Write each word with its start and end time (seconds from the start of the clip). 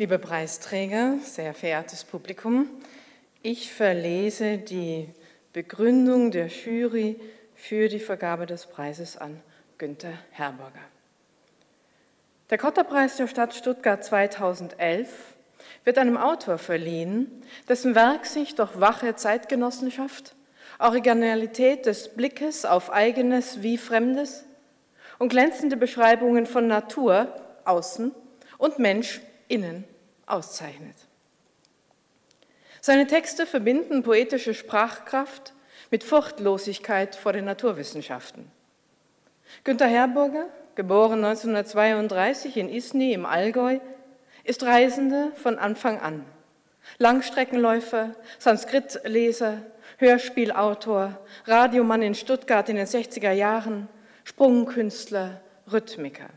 Liebe 0.00 0.20
Preisträger, 0.20 1.14
sehr 1.24 1.54
verehrtes 1.54 2.04
Publikum, 2.04 2.68
ich 3.42 3.72
verlese 3.72 4.56
die 4.56 5.08
Begründung 5.52 6.30
der 6.30 6.46
Jury 6.46 7.18
für 7.56 7.88
die 7.88 7.98
Vergabe 7.98 8.46
des 8.46 8.66
Preises 8.66 9.16
an 9.16 9.40
Günter 9.76 10.12
Herberger. 10.30 10.78
Der 12.48 12.58
Kotterpreis 12.58 13.16
der 13.16 13.26
Stadt 13.26 13.54
Stuttgart 13.56 14.04
2011 14.04 15.08
wird 15.82 15.98
einem 15.98 16.16
Autor 16.16 16.58
verliehen, 16.58 17.42
dessen 17.68 17.96
Werk 17.96 18.24
sich 18.26 18.54
durch 18.54 18.78
wache 18.78 19.16
Zeitgenossenschaft, 19.16 20.36
Originalität 20.78 21.86
des 21.86 22.14
Blickes 22.14 22.64
auf 22.64 22.92
eigenes 22.92 23.62
wie 23.62 23.76
Fremdes 23.76 24.44
und 25.18 25.30
glänzende 25.30 25.76
Beschreibungen 25.76 26.46
von 26.46 26.68
Natur 26.68 27.34
außen 27.64 28.12
und 28.58 28.78
Mensch 28.78 29.22
innen 29.48 29.84
auszeichnet. 30.26 30.96
Seine 32.80 33.06
Texte 33.06 33.46
verbinden 33.46 34.02
poetische 34.02 34.54
Sprachkraft 34.54 35.52
mit 35.90 36.04
Furchtlosigkeit 36.04 37.16
vor 37.16 37.32
den 37.32 37.44
Naturwissenschaften. 37.44 38.50
Günter 39.64 39.86
Herburger, 39.86 40.46
geboren 40.74 41.24
1932 41.24 42.56
in 42.56 42.68
Isny 42.68 43.12
im 43.12 43.26
Allgäu, 43.26 43.80
ist 44.44 44.62
Reisende 44.62 45.32
von 45.34 45.58
Anfang 45.58 45.98
an. 46.00 46.24
Langstreckenläufer, 46.98 48.14
Sanskritleser, 48.38 49.62
Hörspielautor, 49.98 51.18
Radiomann 51.46 52.02
in 52.02 52.14
Stuttgart 52.14 52.68
in 52.68 52.76
den 52.76 52.86
60er 52.86 53.32
Jahren, 53.32 53.88
Sprungkünstler, 54.24 55.40
Rhythmiker. 55.70 56.30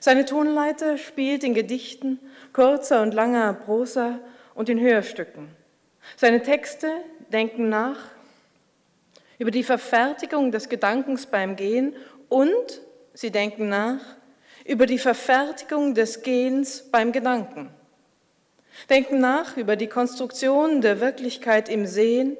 Seine 0.00 0.24
Tonleiter 0.24 0.98
spielt 0.98 1.44
in 1.44 1.54
Gedichten, 1.54 2.18
kurzer 2.52 3.02
und 3.02 3.14
langer 3.14 3.52
Prosa 3.54 4.18
und 4.54 4.68
in 4.68 4.80
Hörstücken. 4.80 5.48
Seine 6.16 6.42
Texte 6.42 6.88
denken 7.32 7.68
nach 7.68 7.98
über 9.38 9.50
die 9.50 9.64
Verfertigung 9.64 10.52
des 10.52 10.68
Gedankens 10.68 11.26
beim 11.26 11.56
Gehen 11.56 11.94
und 12.28 12.80
sie 13.14 13.30
denken 13.30 13.68
nach 13.68 14.00
über 14.64 14.86
die 14.86 14.98
Verfertigung 14.98 15.94
des 15.94 16.22
Gehens 16.22 16.84
beim 16.90 17.12
Gedanken. 17.12 17.70
Denken 18.88 19.20
nach 19.20 19.56
über 19.56 19.76
die 19.76 19.88
Konstruktion 19.88 20.80
der 20.80 21.00
Wirklichkeit 21.00 21.68
im 21.68 21.86
Sehen 21.86 22.36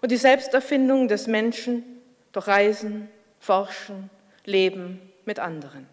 und 0.00 0.10
die 0.10 0.16
Selbsterfindung 0.16 1.08
des 1.08 1.26
Menschen 1.26 1.84
durch 2.32 2.46
Reisen, 2.46 3.08
Forschen, 3.40 4.10
Leben 4.44 5.00
mit 5.24 5.38
anderen. 5.38 5.86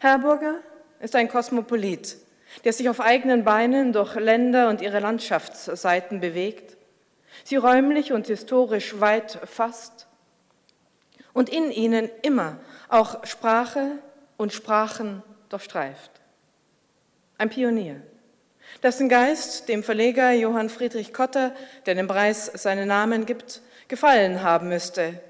Herburger 0.00 0.56
ist 1.00 1.14
ein 1.14 1.28
Kosmopolit, 1.28 2.16
der 2.64 2.72
sich 2.72 2.88
auf 2.88 3.00
eigenen 3.00 3.44
Beinen 3.44 3.92
durch 3.92 4.14
Länder 4.14 4.68
und 4.68 4.80
ihre 4.80 5.00
Landschaftsseiten 5.00 6.20
bewegt, 6.20 6.76
sie 7.44 7.56
räumlich 7.56 8.12
und 8.12 8.26
historisch 8.26 9.00
weit 9.00 9.38
fasst 9.44 10.06
und 11.32 11.48
in 11.48 11.70
ihnen 11.70 12.10
immer 12.22 12.58
auch 12.88 13.24
Sprache 13.26 13.98
und 14.36 14.52
Sprachen 14.52 15.22
durchstreift. 15.48 16.10
Ein 17.36 17.50
Pionier, 17.50 18.00
dessen 18.82 19.08
Geist 19.08 19.68
dem 19.68 19.82
Verleger 19.82 20.32
Johann 20.32 20.68
Friedrich 20.68 21.12
Kotter, 21.12 21.54
der 21.86 21.94
dem 21.94 22.08
Preis 22.08 22.46
seinen 22.54 22.88
Namen 22.88 23.26
gibt, 23.26 23.60
gefallen 23.88 24.42
haben 24.42 24.68
müsste, 24.68 25.20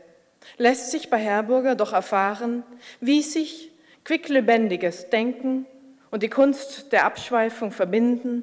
lässt 0.57 0.91
sich 0.91 1.11
bei 1.11 1.19
Herburger 1.19 1.75
doch 1.75 1.93
erfahren, 1.93 2.63
wie 3.01 3.23
sich 3.23 3.71
quicklebendiges 4.09 5.11
Denken 5.11 5.67
und 6.11 6.23
die 6.23 6.31
Kunst 6.31 6.93
der 6.93 7.05
Abschweifung 7.05 7.73
verbinden, 7.73 8.43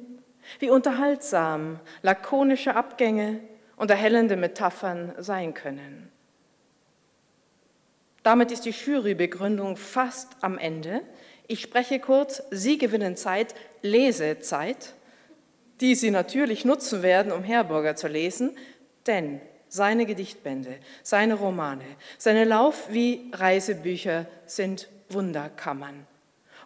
wie 0.59 0.69
unterhaltsam 0.69 1.79
lakonische 2.03 2.75
Abgänge 2.75 3.39
und 3.75 3.89
erhellende 3.89 4.35
Metaphern 4.35 5.15
sein 5.17 5.55
können. 5.55 6.11
Damit 8.21 8.51
ist 8.51 8.65
die 8.65 8.69
Jurybegründung 8.69 9.75
fast 9.75 10.33
am 10.41 10.59
Ende. 10.59 11.01
Ich 11.47 11.61
spreche 11.61 11.97
kurz, 11.97 12.43
Sie 12.51 12.77
gewinnen 12.77 13.17
Zeit, 13.17 13.55
Lesezeit, 13.81 14.93
die 15.81 15.95
Sie 15.95 16.11
natürlich 16.11 16.63
nutzen 16.63 17.01
werden, 17.01 17.31
um 17.31 17.43
Herburger 17.43 17.95
zu 17.95 18.07
lesen, 18.07 18.55
denn 19.07 19.41
seine 19.67 20.05
Gedichtbände, 20.05 20.75
seine 21.01 21.33
Romane, 21.33 21.85
seine 22.19 22.43
Lauf- 22.43 22.89
wie 22.91 23.31
Reisebücher 23.33 24.27
sind 24.45 24.89
Wunderkammern. 25.09 26.07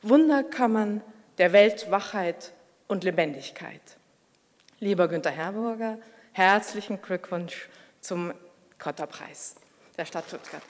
Wunderkammern 0.01 1.01
der 1.37 1.53
Weltwachheit 1.53 2.51
und 2.87 3.03
Lebendigkeit. 3.03 3.81
Lieber 4.79 5.07
Günter 5.07 5.31
Herburger, 5.31 5.97
herzlichen 6.31 7.01
Glückwunsch 7.01 7.67
zum 8.01 8.33
Kotterpreis 8.77 9.55
der 9.97 10.05
Stadt 10.05 10.25
Stuttgart. 10.27 10.63